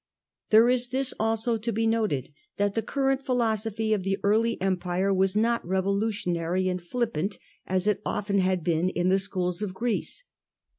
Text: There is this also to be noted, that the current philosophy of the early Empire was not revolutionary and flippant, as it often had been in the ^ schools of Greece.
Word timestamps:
There 0.49 0.67
is 0.67 0.87
this 0.87 1.13
also 1.19 1.59
to 1.59 1.71
be 1.71 1.85
noted, 1.85 2.33
that 2.57 2.73
the 2.73 2.81
current 2.81 3.23
philosophy 3.23 3.93
of 3.93 4.01
the 4.01 4.17
early 4.23 4.59
Empire 4.59 5.13
was 5.13 5.35
not 5.35 5.63
revolutionary 5.63 6.67
and 6.67 6.81
flippant, 6.81 7.37
as 7.67 7.85
it 7.85 8.01
often 8.03 8.39
had 8.39 8.63
been 8.63 8.89
in 8.89 9.09
the 9.09 9.15
^ 9.15 9.19
schools 9.19 9.61
of 9.61 9.75
Greece. 9.75 10.23